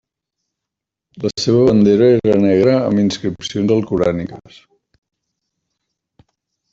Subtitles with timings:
[1.25, 4.57] La seva bandera era negra amb inscripcions alcoràniques.